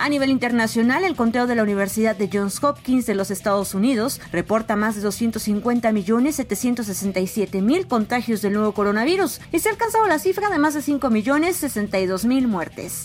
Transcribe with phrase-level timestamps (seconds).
[0.00, 4.20] A nivel internacional, el conteo de la Universidad de Johns Hopkins de los Estados Unidos
[4.32, 10.06] reporta más de 250 millones 767 mil contagios del nuevo coronavirus y se ha alcanzado
[10.06, 13.04] la cifra de más de 5 millones 62 mil muertes.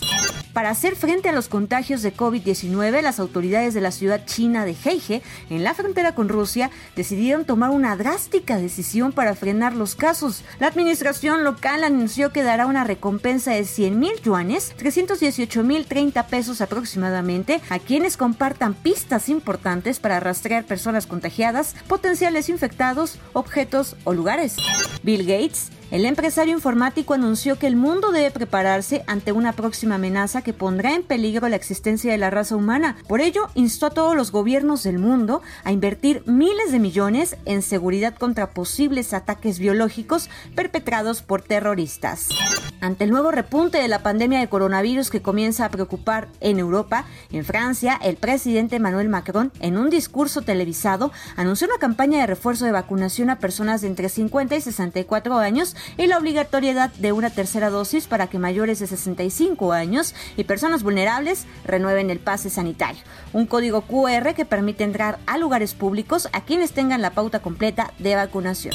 [0.52, 4.74] Para hacer frente a los contagios de COVID-19, las autoridades de la ciudad china de
[4.84, 10.42] Heige, en la frontera con Rusia, decidieron tomar una drástica decisión para frenar los casos.
[10.58, 16.26] La administración local anunció que dará una recompensa de 100 mil yuanes, 318 mil 30
[16.26, 24.14] pesos aproximadamente, a quienes compartan pistas importantes para rastrear personas contagiadas, potenciales infectados, objetos o
[24.14, 24.56] lugares.
[25.04, 30.42] Bill Gates el empresario informático anunció que el mundo debe prepararse ante una próxima amenaza
[30.42, 32.96] que pondrá en peligro la existencia de la raza humana.
[33.08, 37.62] Por ello, instó a todos los gobiernos del mundo a invertir miles de millones en
[37.62, 42.28] seguridad contra posibles ataques biológicos perpetrados por terroristas.
[42.80, 47.04] Ante el nuevo repunte de la pandemia de coronavirus que comienza a preocupar en Europa,
[47.30, 52.64] en Francia, el presidente Emmanuel Macron, en un discurso televisado, anunció una campaña de refuerzo
[52.64, 57.30] de vacunación a personas de entre 50 y 64 años y la obligatoriedad de una
[57.30, 63.02] tercera dosis para que mayores de 65 años y personas vulnerables renueven el pase sanitario.
[63.32, 67.92] Un código QR que permite entrar a lugares públicos a quienes tengan la pauta completa
[67.98, 68.74] de vacunación.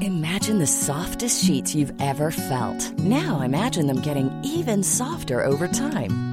[0.01, 2.91] Imagine the softest sheets you've ever felt.
[2.99, 6.32] Now imagine them getting even softer over time.